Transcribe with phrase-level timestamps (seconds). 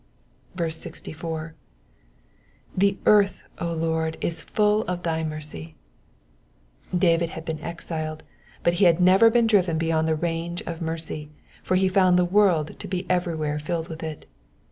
[0.57, 1.53] 64.
[2.75, 5.75] ^^The earthy Lord, is, full of thy mercy
[6.95, 8.23] ^ David had been exiled,
[8.63, 11.29] but he had never been driven beyond the range of mercy,
[11.61, 14.25] for he found the world to be everywhere filled with it.